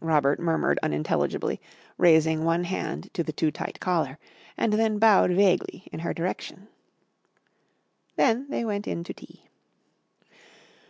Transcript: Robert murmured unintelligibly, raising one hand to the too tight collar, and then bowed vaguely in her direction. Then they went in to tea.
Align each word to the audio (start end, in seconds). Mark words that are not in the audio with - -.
Robert 0.00 0.38
murmured 0.40 0.78
unintelligibly, 0.82 1.58
raising 1.96 2.44
one 2.44 2.64
hand 2.64 3.08
to 3.14 3.22
the 3.22 3.32
too 3.32 3.50
tight 3.50 3.80
collar, 3.80 4.18
and 4.58 4.74
then 4.74 4.98
bowed 4.98 5.30
vaguely 5.30 5.88
in 5.90 6.00
her 6.00 6.12
direction. 6.12 6.68
Then 8.16 8.44
they 8.50 8.62
went 8.66 8.86
in 8.86 9.04
to 9.04 9.14
tea. 9.14 9.48